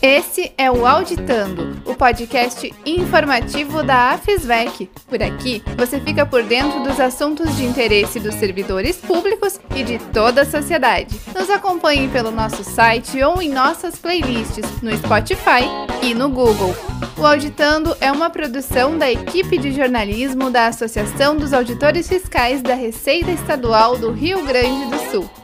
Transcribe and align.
Esse 0.00 0.52
é 0.56 0.70
o 0.70 0.86
Auditando, 0.86 1.82
o 1.84 1.92
podcast 1.92 2.72
informativo 2.86 3.82
da 3.82 4.12
AFESVEC. 4.12 4.88
Por 5.08 5.20
aqui, 5.20 5.60
você 5.76 5.98
fica 5.98 6.24
por 6.24 6.44
dentro 6.44 6.84
dos 6.84 7.00
assuntos 7.00 7.56
de 7.56 7.64
interesse 7.64 8.20
dos 8.20 8.36
servidores 8.36 8.96
públicos 8.98 9.58
e 9.74 9.82
de 9.82 9.98
toda 9.98 10.42
a 10.42 10.46
sociedade. 10.46 11.20
Nos 11.34 11.50
acompanhe 11.50 12.06
pelo 12.08 12.30
nosso 12.30 12.62
site 12.62 13.20
ou 13.20 13.42
em 13.42 13.50
nossas 13.50 13.96
playlists 13.96 14.80
no 14.80 14.96
Spotify 14.96 15.66
e 16.00 16.14
no 16.14 16.28
Google. 16.28 16.72
O 17.18 17.26
Auditando 17.26 17.96
é 18.00 18.12
uma 18.12 18.30
produção 18.30 18.96
da 18.96 19.10
equipe 19.10 19.58
de 19.58 19.72
jornalismo 19.72 20.48
da 20.48 20.68
Associação 20.68 21.36
dos 21.36 21.52
Auditores 21.52 22.08
Fiscais 22.08 22.62
da 22.62 22.74
Receita 22.74 23.32
Estadual 23.32 23.98
do 23.98 24.12
Rio 24.12 24.44
Grande 24.46 24.86
do 24.90 25.10
Sul. 25.10 25.37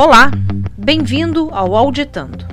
Olá, 0.00 0.30
bem-vindo 0.76 1.50
ao 1.50 1.74
Auditando. 1.74 2.46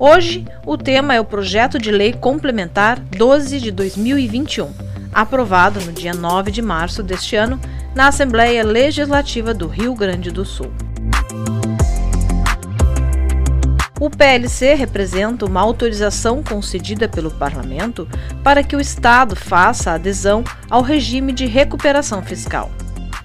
Hoje, 0.00 0.44
o 0.66 0.76
tema 0.76 1.14
é 1.14 1.20
o 1.20 1.24
projeto 1.24 1.78
de 1.78 1.92
lei 1.92 2.12
complementar 2.12 2.98
12 2.98 3.60
de 3.60 3.70
2021, 3.70 4.74
aprovado 5.14 5.80
no 5.82 5.92
dia 5.92 6.12
9 6.12 6.50
de 6.50 6.60
março 6.60 7.04
deste 7.04 7.36
ano 7.36 7.60
na 7.94 8.08
Assembleia 8.08 8.64
Legislativa 8.64 9.54
do 9.54 9.68
Rio 9.68 9.94
Grande 9.94 10.32
do 10.32 10.44
Sul. 10.44 10.72
O 14.00 14.10
PLC 14.10 14.74
representa 14.74 15.46
uma 15.46 15.60
autorização 15.60 16.42
concedida 16.42 17.08
pelo 17.08 17.30
Parlamento 17.30 18.08
para 18.42 18.64
que 18.64 18.74
o 18.74 18.80
Estado 18.80 19.36
faça 19.36 19.92
adesão 19.92 20.42
ao 20.68 20.82
regime 20.82 21.32
de 21.32 21.46
recuperação 21.46 22.20
fiscal 22.24 22.72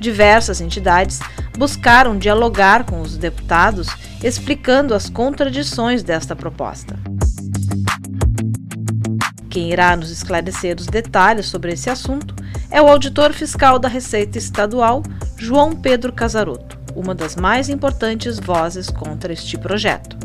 diversas 0.04 0.60
entidades 0.60 1.20
buscaram 1.58 2.18
dialogar 2.18 2.84
com 2.84 3.02
os 3.02 3.18
deputados, 3.18 3.88
explicando 4.22 4.94
as 4.94 5.10
contradições 5.10 6.04
desta 6.04 6.36
proposta. 6.36 7.00
Quem 9.50 9.72
irá 9.72 9.96
nos 9.96 10.12
esclarecer 10.12 10.76
os 10.78 10.88
detalhes 10.88 11.46
sobre 11.46 11.72
esse 11.72 11.90
assunto 11.90 12.36
é 12.70 12.82
o 12.82 12.88
auditor 12.88 13.32
fiscal 13.34 13.80
da 13.80 13.88
Receita 13.88 14.38
Estadual, 14.38 15.04
João 15.38 15.76
Pedro 15.76 16.12
Casaroto, 16.12 16.78
uma 16.96 17.16
das 17.16 17.36
mais 17.36 17.70
importantes 17.70 18.40
vozes 18.40 18.90
contra 18.90 19.32
este 19.32 19.58
projeto. 19.58 20.18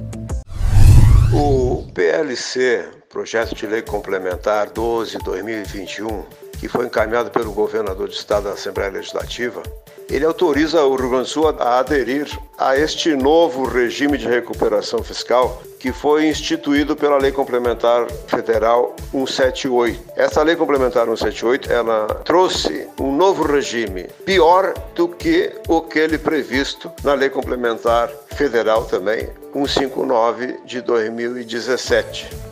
O 1.33 1.87
PLC, 1.93 2.89
Projeto 3.09 3.55
de 3.55 3.67
Lei 3.67 3.83
Complementar 3.83 4.71
12-2021, 4.71 6.25
que 6.59 6.69
foi 6.69 6.87
encaminhado 6.87 7.31
pelo 7.31 7.53
governador 7.53 8.09
de 8.09 8.15
estado 8.15 8.45
da 8.45 8.53
Assembleia 8.53 8.91
Legislativa, 8.91 9.63
ele 10.11 10.25
autoriza 10.25 10.83
o 10.85 10.97
Rio 10.97 11.11
Grande 11.11 11.25
do 11.25 11.29
Sul 11.29 11.49
a 11.49 11.79
aderir 11.79 12.27
a 12.57 12.77
este 12.77 13.15
novo 13.15 13.67
regime 13.67 14.17
de 14.17 14.27
recuperação 14.27 15.03
fiscal 15.03 15.63
que 15.79 15.93
foi 15.93 16.27
instituído 16.27 16.97
pela 16.97 17.19
Lei 17.19 17.31
Complementar 17.31 18.11
Federal 18.27 18.97
178. 19.13 20.01
Essa 20.17 20.43
Lei 20.43 20.57
Complementar 20.57 21.05
178, 21.05 21.71
ela 21.71 22.07
trouxe 22.25 22.89
um 22.99 23.15
novo 23.15 23.45
regime, 23.45 24.09
pior 24.25 24.75
do 24.95 25.09
que 25.09 25.53
aquele 25.69 26.19
previsto 26.19 26.91
na 27.05 27.15
Lei 27.15 27.31
Complementar 27.31 28.11
Federal 28.35 28.85
também 28.87 29.29
159 29.53 30.61
de 30.65 30.81
2017. 30.81 32.48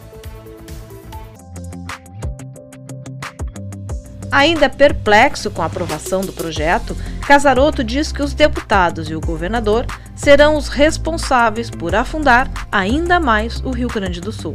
Ainda 4.37 4.69
perplexo 4.69 5.51
com 5.51 5.63
a 5.63 5.65
aprovação 5.65 6.21
do 6.21 6.31
projeto, 6.31 6.95
Casaroto 7.27 7.83
diz 7.83 8.13
que 8.13 8.21
os 8.21 8.35
deputados 8.35 9.09
e 9.09 9.15
o 9.15 9.21
governador 9.21 9.87
serão 10.15 10.59
os 10.59 10.69
responsáveis 10.69 11.71
por 11.71 11.95
afundar 11.95 12.51
ainda 12.71 13.19
mais 13.19 13.63
o 13.65 13.71
Rio 13.71 13.89
Grande 13.89 14.21
do 14.21 14.31
Sul. 14.31 14.53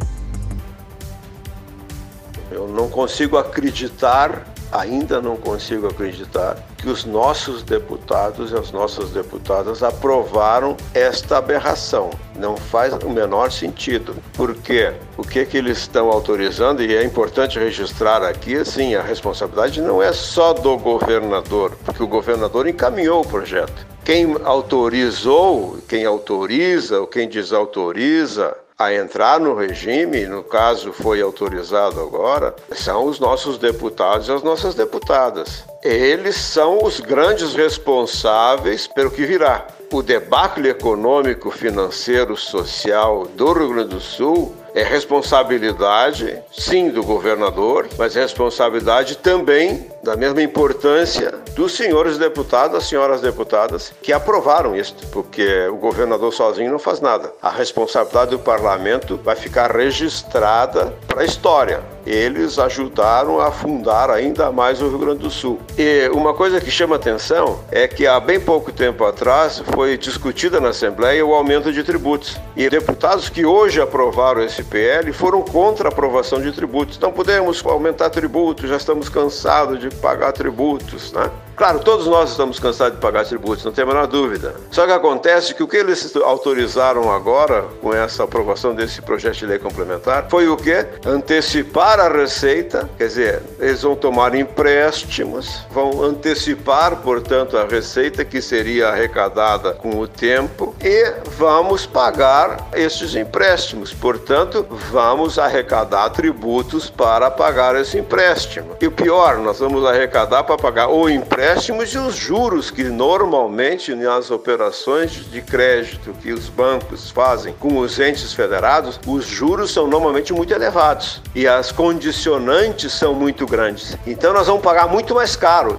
Eu 2.51 2.67
não 2.67 2.91
consigo 2.91 3.39
acreditar 3.39 4.50
ainda 4.71 5.21
não 5.21 5.35
consigo 5.35 5.87
acreditar 5.87 6.57
que 6.77 6.89
os 6.89 7.05
nossos 7.05 7.63
deputados 7.63 8.51
e 8.51 8.55
as 8.55 8.71
nossas 8.71 9.11
deputadas 9.11 9.83
aprovaram 9.83 10.75
esta 10.93 11.37
aberração. 11.37 12.09
Não 12.35 12.55
faz 12.57 12.93
o 12.93 13.09
menor 13.09 13.51
sentido. 13.51 14.15
Porque 14.33 14.93
o 15.17 15.23
que, 15.23 15.45
que 15.45 15.57
eles 15.57 15.79
estão 15.79 16.09
autorizando, 16.09 16.81
e 16.81 16.95
é 16.95 17.03
importante 17.03 17.59
registrar 17.59 18.23
aqui, 18.23 18.55
assim, 18.55 18.95
a 18.95 19.01
responsabilidade 19.01 19.81
não 19.81 20.01
é 20.01 20.13
só 20.13 20.53
do 20.53 20.77
governador, 20.77 21.77
porque 21.83 22.01
o 22.01 22.07
governador 22.07 22.67
encaminhou 22.67 23.21
o 23.21 23.27
projeto. 23.27 23.85
Quem 24.03 24.35
autorizou, 24.43 25.77
quem 25.87 26.05
autoriza 26.05 26.99
ou 26.99 27.07
quem 27.07 27.29
desautoriza 27.29 28.55
a 28.83 28.93
entrar 28.93 29.39
no 29.39 29.55
regime, 29.55 30.25
no 30.25 30.43
caso 30.43 30.91
foi 30.91 31.21
autorizado 31.21 31.99
agora, 31.99 32.55
são 32.71 33.05
os 33.05 33.19
nossos 33.19 33.57
deputados 33.57 34.27
e 34.27 34.31
as 34.31 34.43
nossas 34.43 34.75
deputadas. 34.75 35.63
Eles 35.83 36.35
são 36.35 36.83
os 36.83 36.99
grandes 36.99 37.53
responsáveis 37.53 38.87
pelo 38.87 39.11
que 39.11 39.25
virá. 39.25 39.67
O 39.91 40.01
debacle 40.01 40.69
econômico, 40.69 41.51
financeiro, 41.51 42.37
social 42.37 43.27
do 43.35 43.51
Rio 43.51 43.69
Grande 43.69 43.89
do 43.89 43.99
Sul 43.99 44.55
é 44.73 44.83
responsabilidade, 44.83 46.41
sim, 46.51 46.89
do 46.89 47.03
governador, 47.03 47.87
mas 47.97 48.15
responsabilidade 48.15 49.17
também 49.17 49.87
da 50.03 50.15
mesma 50.15 50.41
importância 50.41 51.33
dos 51.55 51.73
senhores 51.73 52.17
deputados, 52.17 52.87
senhoras 52.87 53.21
deputadas 53.21 53.93
que 54.01 54.13
aprovaram 54.13 54.75
isso, 54.75 54.95
porque 55.11 55.67
o 55.67 55.75
governador 55.75 56.33
sozinho 56.33 56.71
não 56.71 56.79
faz 56.79 56.99
nada. 56.99 57.33
A 57.41 57.49
responsabilidade 57.49 58.31
do 58.31 58.39
parlamento 58.39 59.19
vai 59.23 59.35
ficar 59.35 59.75
registrada 59.75 60.93
para 61.07 61.21
a 61.21 61.25
história. 61.25 61.83
Eles 62.05 62.57
ajudaram 62.57 63.39
a 63.39 63.51
fundar 63.51 64.09
ainda 64.09 64.51
mais 64.51 64.81
o 64.81 64.89
Rio 64.89 64.99
Grande 64.99 65.19
do 65.19 65.29
Sul. 65.29 65.59
E 65.77 66.09
uma 66.13 66.33
coisa 66.33 66.59
que 66.59 66.71
chama 66.71 66.95
atenção 66.95 67.59
é 67.71 67.87
que 67.87 68.07
há 68.07 68.19
bem 68.19 68.39
pouco 68.39 68.71
tempo 68.71 69.03
atrás 69.05 69.61
foi 69.73 69.97
discutida 69.97 70.59
na 70.59 70.69
Assembleia 70.69 71.25
o 71.25 71.33
aumento 71.33 71.71
de 71.71 71.83
tributos. 71.83 72.37
E 72.55 72.69
deputados 72.69 73.29
que 73.29 73.45
hoje 73.45 73.81
aprovaram 73.81 74.43
esse 74.43 74.63
PL 74.63 75.11
foram 75.13 75.41
contra 75.41 75.87
a 75.87 75.91
aprovação 75.91 76.41
de 76.41 76.51
tributos. 76.51 76.99
Não 76.99 77.11
podemos 77.11 77.63
aumentar 77.65 78.09
tributos, 78.09 78.69
já 78.69 78.77
estamos 78.77 79.09
cansados 79.09 79.79
de 79.79 79.89
pagar 79.89 80.31
tributos, 80.31 81.11
né? 81.13 81.29
Claro, 81.61 81.77
todos 81.77 82.07
nós 82.07 82.31
estamos 82.31 82.59
cansados 82.59 82.95
de 82.95 83.01
pagar 83.01 83.23
tributos, 83.23 83.63
não 83.63 83.71
tem 83.71 83.83
a 83.83 83.85
menor 83.85 84.07
dúvida. 84.07 84.55
Só 84.71 84.87
que 84.87 84.91
acontece 84.91 85.53
que 85.53 85.61
o 85.61 85.67
que 85.67 85.77
eles 85.77 86.15
autorizaram 86.15 87.13
agora, 87.13 87.65
com 87.79 87.93
essa 87.93 88.23
aprovação 88.23 88.73
desse 88.73 88.99
projeto 88.99 89.35
de 89.35 89.45
lei 89.45 89.59
complementar, 89.59 90.25
foi 90.27 90.47
o 90.47 90.57
quê? 90.57 90.87
Antecipar 91.05 91.99
a 91.99 92.09
receita, 92.09 92.89
quer 92.97 93.05
dizer, 93.05 93.43
eles 93.59 93.83
vão 93.83 93.95
tomar 93.95 94.33
empréstimos, 94.33 95.63
vão 95.69 96.03
antecipar, 96.03 96.95
portanto, 96.95 97.55
a 97.55 97.67
receita 97.67 98.25
que 98.25 98.41
seria 98.41 98.87
arrecadada 98.87 99.71
com 99.71 99.99
o 99.99 100.07
tempo 100.07 100.75
e 100.83 101.13
vamos 101.37 101.85
pagar 101.85 102.69
esses 102.73 103.13
empréstimos. 103.13 103.93
Portanto, 103.93 104.65
vamos 104.91 105.37
arrecadar 105.37 106.09
tributos 106.09 106.89
para 106.89 107.29
pagar 107.29 107.75
esse 107.75 107.99
empréstimo. 107.99 108.75
E 108.81 108.87
o 108.87 108.91
pior, 108.91 109.37
nós 109.37 109.59
vamos 109.59 109.85
arrecadar 109.85 110.43
para 110.43 110.57
pagar 110.57 110.87
o 110.87 111.07
empréstimo 111.07 111.50
empréstimos 111.51 111.93
e 111.93 111.97
os 111.97 112.15
juros 112.15 112.71
que 112.71 112.85
normalmente 112.85 113.93
nas 113.93 114.31
operações 114.31 115.11
de 115.11 115.41
crédito 115.41 116.13
que 116.21 116.31
os 116.31 116.47
bancos 116.47 117.11
fazem 117.11 117.53
com 117.59 117.77
os 117.79 117.99
entes 117.99 118.31
federados, 118.31 118.97
os 119.05 119.25
juros 119.25 119.73
são 119.73 119.85
normalmente 119.85 120.31
muito 120.31 120.53
elevados 120.53 121.21
e 121.35 121.45
as 121.45 121.69
condicionantes 121.69 122.93
são 122.93 123.13
muito 123.13 123.45
grandes. 123.45 123.97
Então 124.07 124.33
nós 124.33 124.47
vamos 124.47 124.61
pagar 124.61 124.87
muito 124.87 125.13
mais 125.13 125.35
caro. 125.35 125.75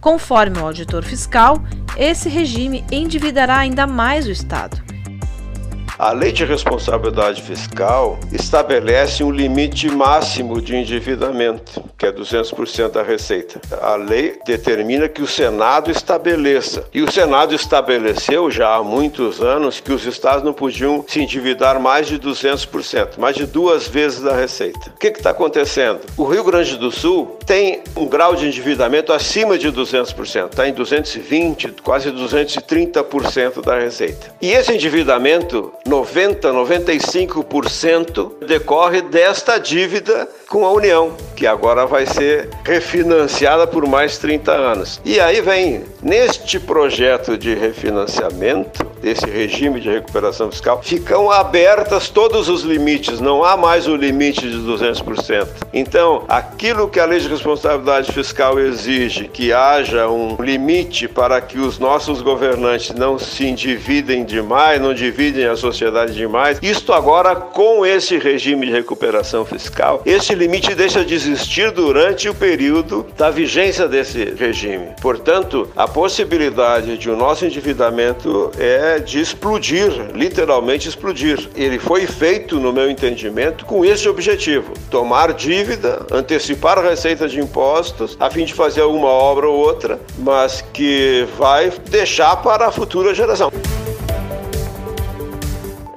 Conforme 0.00 0.58
o 0.60 0.66
auditor 0.66 1.02
fiscal, 1.02 1.60
esse 1.96 2.28
regime 2.28 2.84
endividará 2.92 3.56
ainda 3.56 3.84
mais 3.84 4.28
o 4.28 4.30
Estado 4.30 4.80
a 5.98 6.12
Lei 6.12 6.30
de 6.30 6.44
Responsabilidade 6.44 7.40
Fiscal 7.40 8.18
estabelece 8.30 9.24
um 9.24 9.30
limite 9.30 9.90
máximo 9.90 10.60
de 10.60 10.76
endividamento, 10.76 11.82
que 11.96 12.04
é 12.04 12.12
200% 12.12 12.90
da 12.90 13.02
receita. 13.02 13.60
A 13.80 13.96
lei 13.96 14.38
determina 14.44 15.08
que 15.08 15.22
o 15.22 15.26
Senado 15.26 15.90
estabeleça. 15.90 16.86
E 16.92 17.02
o 17.02 17.10
Senado 17.10 17.54
estabeleceu 17.54 18.50
já 18.50 18.74
há 18.74 18.82
muitos 18.82 19.40
anos 19.40 19.80
que 19.80 19.92
os 19.92 20.04
estados 20.04 20.44
não 20.44 20.52
podiam 20.52 21.04
se 21.08 21.20
endividar 21.20 21.80
mais 21.80 22.06
de 22.06 22.18
200%, 22.18 23.18
mais 23.18 23.34
de 23.34 23.46
duas 23.46 23.88
vezes 23.88 24.20
da 24.20 24.36
receita. 24.36 24.90
O 24.94 24.98
que 24.98 25.08
está 25.08 25.30
acontecendo? 25.30 26.00
O 26.16 26.24
Rio 26.24 26.44
Grande 26.44 26.76
do 26.76 26.90
Sul 26.90 27.38
tem 27.46 27.82
um 27.96 28.06
grau 28.06 28.34
de 28.34 28.46
endividamento 28.46 29.12
acima 29.12 29.56
de 29.56 29.72
200%, 29.72 30.50
está 30.50 30.68
em 30.68 30.74
220%, 30.74 31.80
quase 31.82 32.10
230% 32.10 33.64
da 33.64 33.78
receita. 33.78 34.34
E 34.42 34.50
esse 34.50 34.74
endividamento 34.74 35.72
90, 35.86 36.52
95% 36.52 38.44
decorre 38.46 39.02
desta 39.02 39.58
dívida 39.58 40.28
com 40.48 40.64
a 40.64 40.72
União, 40.72 41.16
que 41.34 41.46
agora 41.46 41.86
vai 41.86 42.06
ser 42.06 42.48
refinanciada 42.64 43.66
por 43.66 43.86
mais 43.86 44.18
30 44.18 44.52
anos. 44.52 45.00
E 45.04 45.20
aí 45.20 45.40
vem, 45.40 45.84
neste 46.06 46.60
projeto 46.60 47.36
de 47.36 47.52
refinanciamento, 47.52 48.86
desse 49.02 49.26
regime 49.26 49.80
de 49.80 49.90
recuperação 49.90 50.50
fiscal, 50.50 50.80
ficam 50.82 51.30
abertas 51.30 52.08
todos 52.08 52.48
os 52.48 52.62
limites, 52.62 53.20
não 53.20 53.44
há 53.44 53.56
mais 53.56 53.88
o 53.88 53.96
limite 53.96 54.48
de 54.48 54.56
200%. 54.56 55.48
Então, 55.72 56.24
aquilo 56.28 56.88
que 56.88 57.00
a 57.00 57.04
lei 57.04 57.18
de 57.18 57.28
responsabilidade 57.28 58.12
fiscal 58.12 58.58
exige, 58.58 59.26
que 59.28 59.52
haja 59.52 60.08
um 60.08 60.36
limite 60.40 61.08
para 61.08 61.40
que 61.40 61.58
os 61.58 61.78
nossos 61.78 62.22
governantes 62.22 62.94
não 62.94 63.18
se 63.18 63.44
endividem 63.44 64.24
demais, 64.24 64.80
não 64.80 64.94
dividem 64.94 65.46
a 65.46 65.56
sociedade 65.56 66.14
demais, 66.14 66.58
isto 66.62 66.92
agora 66.92 67.34
com 67.34 67.84
esse 67.84 68.16
regime 68.16 68.66
de 68.66 68.72
recuperação 68.72 69.44
fiscal, 69.44 70.02
esse 70.06 70.34
limite 70.34 70.74
deixa 70.74 71.04
de 71.04 71.14
existir 71.14 71.72
durante 71.72 72.28
o 72.28 72.34
período 72.34 73.06
da 73.16 73.28
vigência 73.28 73.88
desse 73.88 74.24
regime. 74.36 74.88
Portanto, 75.00 75.68
a 75.76 75.86
possibilidade 75.96 76.98
de 76.98 77.08
o 77.08 77.16
nosso 77.16 77.46
endividamento 77.46 78.50
é 78.58 78.98
de 78.98 79.18
explodir, 79.18 79.90
literalmente 80.14 80.86
explodir. 80.86 81.48
Ele 81.56 81.78
foi 81.78 82.06
feito, 82.06 82.60
no 82.60 82.70
meu 82.70 82.90
entendimento, 82.90 83.64
com 83.64 83.82
esse 83.82 84.06
objetivo: 84.06 84.74
tomar 84.90 85.32
dívida, 85.32 86.04
antecipar 86.12 86.78
a 86.78 86.82
receita 86.82 87.26
de 87.26 87.40
impostos, 87.40 88.14
a 88.20 88.28
fim 88.28 88.44
de 88.44 88.52
fazer 88.52 88.82
alguma 88.82 89.08
obra 89.08 89.48
ou 89.48 89.56
outra, 89.56 89.98
mas 90.18 90.60
que 90.60 91.26
vai 91.38 91.72
deixar 91.88 92.36
para 92.42 92.66
a 92.66 92.70
futura 92.70 93.14
geração. 93.14 93.50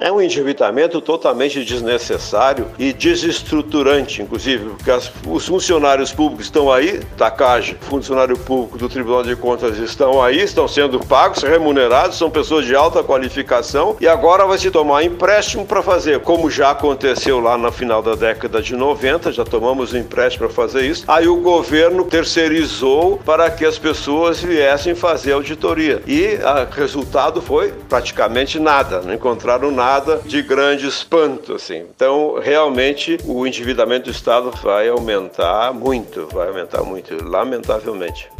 É 0.02 0.10
um 0.10 0.18
endividamento 0.18 0.98
totalmente 1.02 1.62
desnecessário 1.62 2.68
e 2.78 2.90
desestruturante, 2.90 4.22
inclusive, 4.22 4.70
porque 4.70 4.90
as, 4.90 5.12
os 5.28 5.46
funcionários 5.46 6.10
públicos 6.10 6.46
estão 6.46 6.72
aí, 6.72 7.00
Takagi, 7.18 7.76
funcionário 7.82 8.38
público 8.38 8.78
do 8.78 8.88
Tribunal 8.88 9.22
de 9.22 9.36
Contas 9.36 9.76
estão 9.76 10.22
aí, 10.22 10.40
estão 10.40 10.66
sendo 10.66 10.98
pagos, 11.00 11.42
remunerados, 11.42 12.16
são 12.16 12.30
pessoas 12.30 12.64
de 12.64 12.74
alta 12.74 13.04
qualificação 13.04 13.94
e 14.00 14.08
agora 14.08 14.46
vai 14.46 14.56
se 14.56 14.70
tomar 14.70 15.04
empréstimo 15.04 15.66
para 15.66 15.82
fazer, 15.82 16.20
como 16.20 16.50
já 16.50 16.70
aconteceu 16.70 17.38
lá 17.38 17.58
no 17.58 17.70
final 17.70 18.02
da 18.02 18.14
década 18.14 18.62
de 18.62 18.74
90, 18.74 19.32
já 19.32 19.44
tomamos 19.44 19.92
um 19.92 19.98
empréstimo 19.98 20.46
para 20.46 20.54
fazer 20.54 20.86
isso. 20.86 21.04
Aí 21.06 21.28
o 21.28 21.36
governo 21.36 22.04
terceirizou 22.04 23.18
para 23.18 23.50
que 23.50 23.66
as 23.66 23.76
pessoas 23.76 24.40
viessem 24.40 24.94
fazer 24.94 25.32
auditoria 25.32 26.02
e 26.06 26.38
o 26.42 26.74
resultado 26.74 27.42
foi 27.42 27.74
praticamente 27.86 28.58
nada, 28.58 29.02
não 29.02 29.12
encontraram 29.12 29.70
nada 29.70 29.89
nada 29.90 30.20
de 30.24 30.40
grande 30.40 30.86
espanto, 30.86 31.54
assim. 31.54 31.84
Então, 31.92 32.38
realmente, 32.40 33.18
o 33.24 33.44
endividamento 33.44 34.04
do 34.04 34.12
Estado 34.12 34.52
vai 34.62 34.88
aumentar 34.88 35.74
muito, 35.74 36.28
vai 36.32 36.46
aumentar 36.46 36.84
muito, 36.84 37.16
lamentavelmente. 37.24 38.30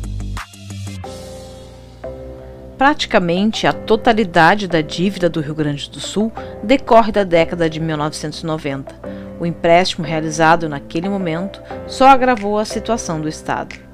Praticamente 2.79 3.67
a 3.67 3.73
totalidade 3.73 4.69
da 4.69 4.81
dívida 4.81 5.29
do 5.29 5.41
Rio 5.41 5.55
Grande 5.55 5.91
do 5.91 5.99
Sul 5.99 6.32
decorre 6.62 7.11
da 7.11 7.25
década 7.25 7.69
de 7.69 7.81
1990. 7.81 8.94
O 9.41 9.44
empréstimo 9.44 10.06
realizado 10.06 10.69
naquele 10.69 11.08
momento 11.08 11.61
só 11.88 12.06
agravou 12.06 12.58
a 12.58 12.64
situação 12.64 13.20
do 13.20 13.29
Estado. 13.29 13.89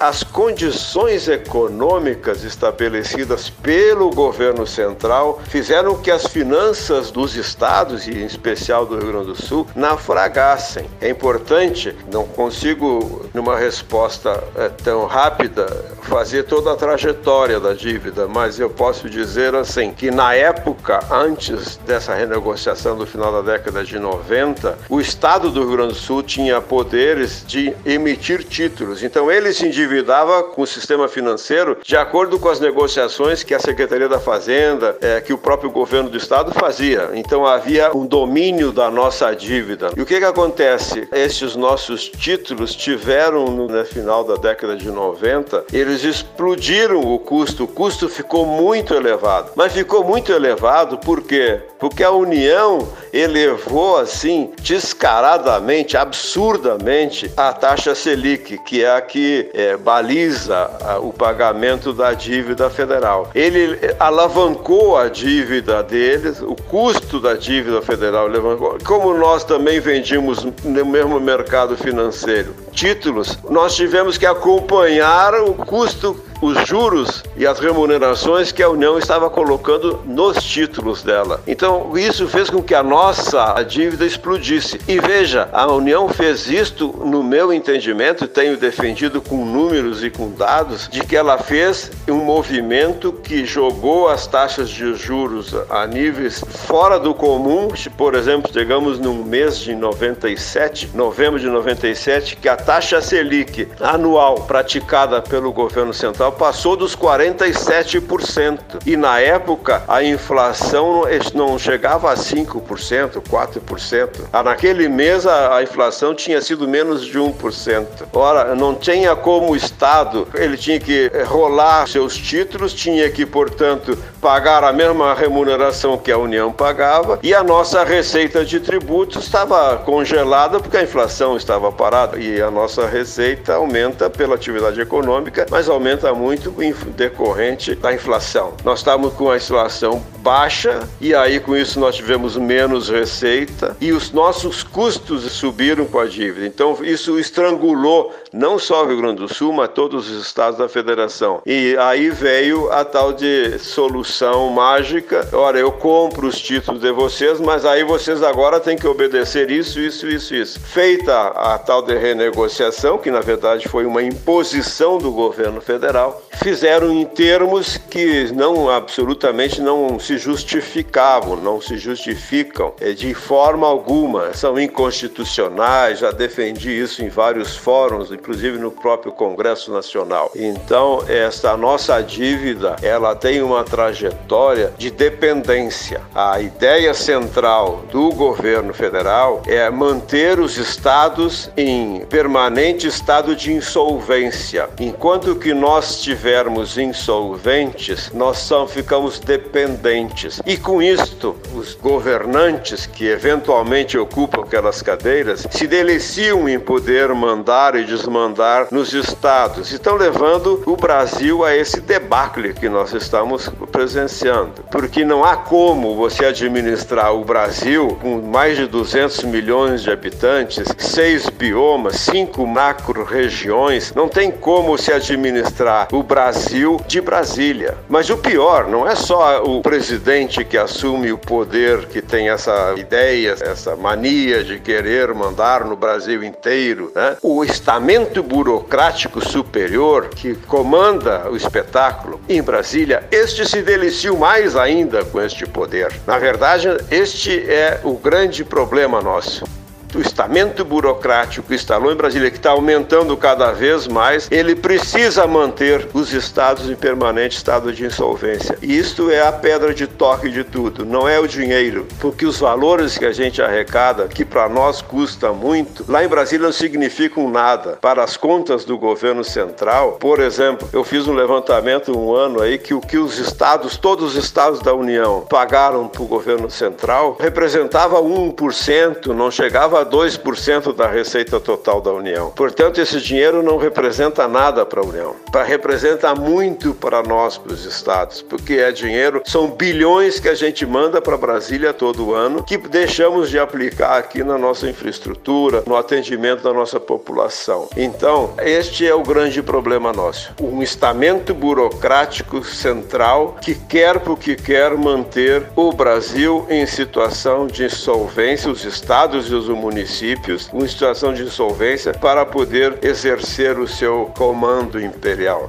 as 0.00 0.24
condições 0.24 1.28
econômicas 1.28 2.42
estabelecidas 2.42 3.48
pelo 3.48 4.10
governo 4.10 4.66
central 4.66 5.40
fizeram 5.48 5.96
que 5.96 6.10
as 6.10 6.26
finanças 6.26 7.12
dos 7.12 7.36
estados, 7.36 8.08
e 8.08 8.10
em 8.10 8.26
especial 8.26 8.84
do 8.84 8.98
Rio 8.98 9.12
Grande 9.12 9.26
do 9.26 9.40
Sul, 9.40 9.66
naufragassem. 9.76 10.90
É 11.00 11.08
importante, 11.08 11.94
não 12.10 12.26
consigo, 12.26 13.26
numa 13.32 13.56
resposta 13.56 14.42
é, 14.56 14.68
tão 14.68 15.06
rápida, 15.06 15.66
fazer 16.02 16.44
toda 16.44 16.72
a 16.72 16.76
trajetória 16.76 17.60
da 17.60 17.74
dívida, 17.74 18.26
mas 18.26 18.58
eu 18.58 18.68
posso 18.68 19.08
dizer 19.08 19.54
assim 19.54 19.92
que 19.92 20.10
na 20.10 20.34
época, 20.34 20.98
antes 21.10 21.76
dessa 21.86 22.14
renegociação 22.14 22.96
do 22.96 23.06
final 23.06 23.30
da 23.32 23.52
década 23.52 23.84
de 23.84 23.98
90, 23.98 24.78
o 24.88 25.00
estado 25.00 25.50
do 25.50 25.60
Rio 25.60 25.76
Grande 25.76 25.92
do 25.92 25.98
Sul 25.98 26.22
tinha 26.22 26.60
poderes 26.60 27.44
de 27.46 27.72
emitir 27.84 28.42
títulos. 28.44 29.02
Então 29.02 29.30
ele 29.30 29.41
se 29.50 29.66
endividou 29.66 29.92
endividava 29.92 30.42
com 30.42 30.62
o 30.62 30.66
sistema 30.66 31.06
financeiro 31.06 31.78
de 31.82 31.96
acordo 31.96 32.38
com 32.38 32.48
as 32.48 32.58
negociações 32.58 33.42
que 33.42 33.54
a 33.54 33.60
Secretaria 33.60 34.08
da 34.08 34.18
Fazenda, 34.18 34.96
é, 35.00 35.20
que 35.20 35.32
o 35.32 35.38
próprio 35.38 35.70
governo 35.70 36.08
do 36.08 36.16
estado 36.16 36.52
fazia. 36.52 37.10
Então 37.14 37.46
havia 37.46 37.94
um 37.96 38.06
domínio 38.06 38.72
da 38.72 38.90
nossa 38.90 39.34
dívida. 39.34 39.90
E 39.96 40.00
o 40.00 40.06
que, 40.06 40.18
que 40.18 40.24
acontece? 40.24 41.06
Estes 41.12 41.54
nossos 41.54 42.08
títulos 42.08 42.74
tiveram, 42.74 43.44
no 43.46 43.84
final 43.84 44.24
da 44.24 44.36
década 44.36 44.76
de 44.76 44.90
90, 44.90 45.66
eles 45.72 46.04
explodiram 46.04 47.00
o 47.00 47.18
custo. 47.18 47.64
O 47.64 47.68
custo 47.68 48.08
ficou 48.08 48.46
muito 48.46 48.94
elevado. 48.94 49.52
Mas 49.54 49.72
ficou 49.72 50.02
muito 50.02 50.32
elevado 50.32 50.98
por 50.98 51.22
quê? 51.22 51.60
Porque 51.78 52.02
a 52.02 52.10
União 52.10 52.88
elevou 53.12 53.98
assim 53.98 54.52
descaradamente, 54.62 55.96
absurdamente 55.96 57.30
a 57.36 57.52
taxa 57.52 57.94
Selic, 57.94 58.58
que 58.58 58.82
é 58.82 58.96
a 58.96 59.00
que 59.00 59.50
é, 59.52 59.76
baliza 59.76 60.70
o 61.02 61.12
pagamento 61.12 61.92
da 61.92 62.12
dívida 62.14 62.70
federal. 62.70 63.30
Ele 63.34 63.78
alavancou 63.98 64.96
a 64.96 65.08
dívida 65.08 65.82
deles, 65.82 66.40
o 66.40 66.54
custo 66.54 67.20
da 67.20 67.34
dívida 67.34 67.82
federal 67.82 68.26
alavancou. 68.26 68.78
Como 68.84 69.14
nós 69.14 69.44
também 69.44 69.80
vendíamos 69.80 70.44
no 70.44 70.86
mesmo 70.86 71.20
mercado 71.20 71.76
financeiro 71.76 72.54
títulos, 72.72 73.38
nós 73.50 73.74
tivemos 73.74 74.16
que 74.16 74.26
acompanhar 74.26 75.34
o 75.34 75.54
custo 75.54 76.18
os 76.42 76.66
juros 76.66 77.22
e 77.36 77.46
as 77.46 77.60
remunerações 77.60 78.50
que 78.50 78.62
a 78.62 78.68
União 78.68 78.98
estava 78.98 79.30
colocando 79.30 80.00
nos 80.04 80.42
títulos 80.42 81.02
dela. 81.02 81.40
Então, 81.46 81.96
isso 81.96 82.26
fez 82.26 82.50
com 82.50 82.60
que 82.60 82.74
a 82.74 82.82
nossa 82.82 83.62
dívida 83.62 84.04
explodisse. 84.04 84.80
E 84.88 84.98
veja, 84.98 85.48
a 85.52 85.70
União 85.70 86.08
fez 86.08 86.50
isto, 86.50 86.88
no 86.88 87.22
meu 87.22 87.52
entendimento, 87.52 88.26
tenho 88.26 88.56
defendido 88.56 89.22
com 89.22 89.44
números 89.44 90.02
e 90.02 90.10
com 90.10 90.32
dados, 90.32 90.88
de 90.88 91.02
que 91.02 91.14
ela 91.14 91.38
fez 91.38 91.92
um 92.08 92.24
movimento 92.24 93.12
que 93.12 93.46
jogou 93.46 94.08
as 94.08 94.26
taxas 94.26 94.68
de 94.68 94.94
juros 94.96 95.54
a 95.70 95.86
níveis 95.86 96.42
fora 96.66 96.98
do 96.98 97.14
comum. 97.14 97.68
Por 97.96 98.16
exemplo, 98.16 98.52
chegamos 98.52 98.98
num 98.98 99.22
mês 99.22 99.58
de 99.58 99.76
97, 99.76 100.90
novembro 100.92 101.38
de 101.38 101.46
97, 101.46 102.36
que 102.36 102.48
a 102.48 102.56
taxa 102.56 103.00
Selic 103.00 103.68
anual 103.80 104.34
praticada 104.46 105.22
pelo 105.22 105.52
governo 105.52 105.94
central 105.94 106.31
passou 106.32 106.76
dos 106.76 106.96
47%. 106.96 108.80
E 108.86 108.96
na 108.96 109.20
época 109.20 109.82
a 109.86 110.02
inflação 110.02 111.02
não 111.34 111.58
chegava 111.58 112.10
a 112.10 112.16
5%, 112.16 113.22
4%. 113.22 114.08
Ah, 114.32 114.42
naquele 114.42 114.88
mês 114.88 115.26
a 115.26 115.62
inflação 115.62 116.14
tinha 116.14 116.40
sido 116.40 116.66
menos 116.66 117.04
de 117.04 117.18
1%. 117.18 117.86
Ora, 118.12 118.54
não 118.54 118.74
tinha 118.74 119.14
como 119.14 119.52
o 119.52 119.56
Estado, 119.56 120.26
ele 120.34 120.56
tinha 120.56 120.80
que 120.80 121.10
rolar 121.26 121.86
seus 121.86 122.16
títulos, 122.16 122.72
tinha 122.72 123.10
que, 123.10 123.24
portanto, 123.26 123.96
pagar 124.20 124.64
a 124.64 124.72
mesma 124.72 125.14
remuneração 125.14 125.98
que 125.98 126.10
a 126.10 126.18
União 126.18 126.52
pagava 126.52 127.18
e 127.22 127.34
a 127.34 127.42
nossa 127.42 127.84
receita 127.84 128.44
de 128.44 128.60
tributos 128.60 129.24
estava 129.24 129.76
congelada 129.78 130.60
porque 130.60 130.76
a 130.76 130.82
inflação 130.82 131.36
estava 131.36 131.70
parada 131.70 132.18
e 132.18 132.40
a 132.40 132.50
nossa 132.50 132.86
receita 132.86 133.54
aumenta 133.54 134.08
pela 134.08 134.34
atividade 134.34 134.80
econômica, 134.80 135.46
mas 135.50 135.68
aumenta 135.68 136.12
muito 136.14 136.21
em 136.30 136.74
decorrente 136.94 137.74
da 137.74 137.94
inflação. 137.94 138.52
Nós 138.62 138.80
estávamos 138.80 139.14
com 139.14 139.30
a 139.30 139.36
inflação 139.36 140.04
baixa 140.18 140.86
e 141.00 141.14
aí 141.14 141.40
com 141.40 141.56
isso 141.56 141.80
nós 141.80 141.96
tivemos 141.96 142.36
menos 142.36 142.90
receita 142.90 143.76
e 143.80 143.92
os 143.92 144.12
nossos 144.12 144.62
custos 144.62 145.22
subiram 145.32 145.86
com 145.86 145.98
a 145.98 146.06
dívida. 146.06 146.46
Então 146.46 146.76
isso 146.82 147.18
estrangulou 147.18 148.14
não 148.32 148.58
só 148.58 148.84
o 148.84 148.88
Rio 148.88 148.98
Grande 148.98 149.16
do 149.16 149.32
Sul, 149.32 149.52
mas 149.52 149.68
todos 149.68 150.10
os 150.10 150.26
estados 150.26 150.58
da 150.58 150.68
federação. 150.68 151.42
E 151.44 151.76
aí 151.78 152.10
veio 152.10 152.70
a 152.70 152.84
tal 152.84 153.12
de 153.12 153.58
solução 153.58 154.48
mágica. 154.50 155.28
Ora, 155.32 155.58
eu 155.58 155.72
compro 155.72 156.26
os 156.26 156.40
títulos 156.40 156.80
de 156.80 156.90
vocês, 156.92 157.40
mas 157.40 157.64
aí 157.64 157.84
vocês 157.84 158.22
agora 158.22 158.60
têm 158.60 158.76
que 158.76 158.86
obedecer 158.86 159.50
isso, 159.50 159.78
isso, 159.80 160.08
isso, 160.08 160.34
isso. 160.34 160.60
Feita 160.60 161.28
a 161.28 161.58
tal 161.58 161.82
de 161.82 161.96
renegociação, 161.96 162.98
que 162.98 163.10
na 163.10 163.20
verdade 163.20 163.68
foi 163.68 163.84
uma 163.86 164.02
imposição 164.02 164.98
do 164.98 165.10
governo 165.10 165.60
federal, 165.60 166.22
fizeram 166.42 166.90
em 166.90 167.04
termos 167.04 167.76
que 167.76 168.32
não 168.32 168.70
absolutamente 168.70 169.60
não 169.60 169.98
se 169.98 170.18
justificavam, 170.18 171.36
não 171.36 171.60
se 171.60 171.76
justificam 171.76 172.72
eh, 172.80 172.92
de 172.92 173.14
forma 173.14 173.66
alguma, 173.66 174.32
são 174.34 174.58
inconstitucionais, 174.58 175.98
já 175.98 176.10
defendi 176.10 176.70
isso 176.70 177.04
em 177.04 177.08
vários 177.08 177.56
fóruns, 177.56 178.10
inclusive 178.22 178.56
no 178.56 178.70
próprio 178.70 179.10
Congresso 179.10 179.72
Nacional. 179.72 180.30
Então, 180.36 181.02
essa 181.08 181.56
nossa 181.56 182.00
dívida, 182.00 182.76
ela 182.80 183.16
tem 183.16 183.42
uma 183.42 183.64
trajetória 183.64 184.72
de 184.78 184.92
dependência. 184.92 186.00
A 186.14 186.40
ideia 186.40 186.94
central 186.94 187.82
do 187.90 188.10
governo 188.10 188.72
federal 188.72 189.42
é 189.44 189.68
manter 189.68 190.38
os 190.38 190.56
estados 190.56 191.50
em 191.56 192.06
permanente 192.08 192.86
estado 192.86 193.34
de 193.34 193.52
insolvência. 193.52 194.68
Enquanto 194.78 195.34
que 195.34 195.52
nós 195.52 195.96
estivermos 195.96 196.78
insolventes, 196.78 198.12
nós 198.14 198.38
só 198.38 198.68
ficamos 198.68 199.18
dependentes. 199.18 200.40
E 200.46 200.56
com 200.56 200.80
isto, 200.80 201.34
os 201.56 201.74
governantes 201.74 202.86
que 202.86 203.08
eventualmente 203.08 203.98
ocupam 203.98 204.42
aquelas 204.42 204.80
cadeiras 204.80 205.44
se 205.50 205.66
deliciam 205.66 206.48
em 206.48 206.60
poder 206.60 207.12
mandar 207.14 207.74
e 207.74 207.82
desmandar 207.82 208.11
mandar 208.12 208.68
nos 208.70 208.92
estados. 208.92 209.72
Estão 209.72 209.96
levando 209.96 210.62
o 210.66 210.76
Brasil 210.76 211.44
a 211.44 211.56
esse 211.56 211.80
debacle 211.80 212.52
que 212.52 212.68
nós 212.68 212.92
estamos 212.92 213.48
presenciando. 213.72 214.62
Porque 214.70 215.04
não 215.04 215.24
há 215.24 215.36
como 215.36 215.96
você 215.96 216.26
administrar 216.26 217.14
o 217.14 217.24
Brasil 217.24 217.98
com 218.02 218.20
mais 218.20 218.56
de 218.56 218.66
200 218.66 219.24
milhões 219.24 219.82
de 219.82 219.90
habitantes, 219.90 220.62
seis 220.78 221.28
biomas, 221.30 221.96
cinco 221.96 222.46
macro-regiões. 222.46 223.94
Não 223.94 224.08
tem 224.08 224.30
como 224.30 224.76
se 224.76 224.92
administrar 224.92 225.88
o 225.90 226.02
Brasil 226.02 226.80
de 226.86 227.00
Brasília. 227.00 227.78
Mas 227.88 228.10
o 228.10 228.16
pior, 228.18 228.68
não 228.68 228.86
é 228.86 228.94
só 228.94 229.42
o 229.42 229.62
presidente 229.62 230.44
que 230.44 230.58
assume 230.58 231.12
o 231.12 231.18
poder, 231.18 231.86
que 231.86 232.02
tem 232.02 232.28
essa 232.28 232.74
ideia, 232.76 233.36
essa 233.40 233.74
mania 233.74 234.44
de 234.44 234.58
querer 234.58 235.14
mandar 235.14 235.64
no 235.64 235.76
Brasil 235.76 236.22
inteiro. 236.22 236.92
Né? 236.94 237.16
O 237.22 237.42
estamento 237.42 238.01
estamento 238.02 238.22
burocrático 238.22 239.20
superior 239.20 240.08
que 240.08 240.34
comanda 240.34 241.30
o 241.30 241.36
espetáculo 241.36 242.20
em 242.28 242.42
Brasília, 242.42 243.06
este 243.10 243.48
se 243.48 243.62
delicia 243.62 244.12
mais 244.12 244.56
ainda 244.56 245.04
com 245.04 245.20
este 245.20 245.46
poder. 245.46 245.92
Na 246.06 246.18
verdade, 246.18 246.68
este 246.90 247.38
é 247.48 247.80
o 247.84 247.96
grande 247.96 248.44
problema 248.44 249.00
nosso 249.00 249.61
o 249.94 250.00
estamento 250.00 250.64
burocrático 250.64 251.46
que 251.46 251.54
instalou 251.54 251.92
em 251.92 251.96
Brasília, 251.96 252.30
que 252.30 252.36
está 252.36 252.50
aumentando 252.50 253.16
cada 253.16 253.52
vez 253.52 253.86
mais, 253.86 254.28
ele 254.30 254.54
precisa 254.54 255.26
manter 255.26 255.88
os 255.92 256.12
estados 256.12 256.68
em 256.68 256.74
permanente 256.74 257.36
estado 257.36 257.72
de 257.72 257.84
insolvência. 257.84 258.58
E 258.62 258.76
isto 258.76 259.10
é 259.10 259.26
a 259.26 259.32
pedra 259.32 259.74
de 259.74 259.86
toque 259.86 260.30
de 260.30 260.44
tudo, 260.44 260.84
não 260.84 261.08
é 261.08 261.18
o 261.18 261.26
dinheiro, 261.26 261.86
porque 262.00 262.26
os 262.26 262.38
valores 262.38 262.96
que 262.96 263.04
a 263.04 263.12
gente 263.12 263.42
arrecada, 263.42 264.08
que 264.08 264.24
para 264.24 264.48
nós 264.48 264.80
custa 264.80 265.32
muito, 265.32 265.84
lá 265.88 266.04
em 266.04 266.08
Brasília 266.08 266.46
não 266.46 266.52
significam 266.52 267.28
nada. 267.28 267.78
Para 267.80 268.02
as 268.02 268.16
contas 268.16 268.64
do 268.64 268.78
governo 268.78 269.24
central, 269.24 269.92
por 269.92 270.20
exemplo, 270.20 270.68
eu 270.72 270.84
fiz 270.84 271.06
um 271.06 271.14
levantamento 271.14 271.96
um 271.96 272.14
ano 272.14 272.40
aí 272.40 272.58
que 272.58 272.74
o 272.74 272.80
que 272.80 272.98
os 272.98 273.18
estados, 273.18 273.76
todos 273.76 274.16
os 274.16 274.24
estados 274.24 274.60
da 274.60 274.74
União 274.74 275.24
pagaram 275.28 275.88
para 275.88 276.02
o 276.02 276.06
governo 276.06 276.50
central 276.50 277.16
representava 277.20 278.00
1%, 278.00 279.06
não 279.08 279.30
chegava 279.30 279.81
2% 279.84 280.74
da 280.74 280.86
receita 280.86 281.40
total 281.40 281.80
da 281.80 281.92
União. 281.92 282.30
Portanto, 282.30 282.80
esse 282.80 283.00
dinheiro 283.00 283.42
não 283.42 283.56
representa 283.56 284.26
nada 284.28 284.64
para 284.64 284.80
a 284.80 284.84
União. 284.84 285.16
Pra, 285.30 285.42
representa 285.42 286.14
muito 286.14 286.74
para 286.74 287.02
nós, 287.02 287.38
para 287.38 287.52
os 287.52 287.64
estados, 287.64 288.22
porque 288.22 288.54
é 288.54 288.70
dinheiro, 288.72 289.22
são 289.24 289.48
bilhões 289.50 290.18
que 290.18 290.28
a 290.28 290.34
gente 290.34 290.64
manda 290.66 291.00
para 291.00 291.16
Brasília 291.16 291.72
todo 291.72 292.14
ano, 292.14 292.42
que 292.42 292.56
deixamos 292.56 293.30
de 293.30 293.38
aplicar 293.38 293.98
aqui 293.98 294.22
na 294.22 294.38
nossa 294.38 294.68
infraestrutura, 294.68 295.62
no 295.66 295.76
atendimento 295.76 296.42
da 296.42 296.52
nossa 296.52 296.80
população. 296.80 297.68
Então, 297.76 298.34
este 298.38 298.86
é 298.86 298.94
o 298.94 299.02
grande 299.02 299.42
problema 299.42 299.92
nosso. 299.92 300.32
Um 300.40 300.62
estamento 300.62 301.34
burocrático 301.34 302.44
central 302.44 303.36
que 303.40 303.54
quer 303.54 304.00
porque 304.00 304.36
quer 304.36 304.76
manter 304.76 305.46
o 305.54 305.72
Brasil 305.72 306.46
em 306.48 306.66
situação 306.66 307.46
de 307.46 307.64
insolvência, 307.64 308.50
os 308.50 308.64
estados 308.64 309.30
e 309.30 309.34
os 309.34 309.48
municípios 309.48 309.71
municípios 309.72 310.50
em 310.52 310.68
situação 310.68 311.14
de 311.14 311.22
insolvência 311.22 311.94
para 311.94 312.26
poder 312.26 312.78
exercer 312.82 313.58
o 313.58 313.66
seu 313.66 314.06
comando 314.16 314.78
imperial. 314.78 315.48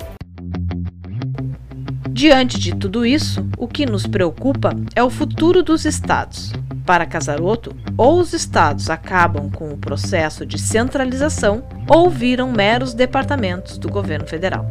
Diante 2.10 2.58
de 2.58 2.74
tudo 2.74 3.06
isso, 3.06 3.46
o 3.58 3.68
que 3.68 3.86
nos 3.86 4.08
preocupa 4.08 4.72
é 4.96 5.03
o 5.03 5.10
futuro 5.10 5.62
dos 5.62 5.84
estados. 5.84 6.53
Para 6.86 7.06
Casaroto, 7.06 7.75
ou 7.98 8.20
os 8.20 8.34
estados 8.34 8.89
acabam 8.89 9.50
com 9.50 9.70
o 9.74 9.77
processo 9.77 10.46
de 10.46 10.58
centralização 10.58 11.63
ou 11.89 12.10
viram 12.10 12.51
meros 12.51 12.94
departamentos 12.94 13.77
do 13.77 13.89
governo 13.89 14.27
federal. 14.27 14.68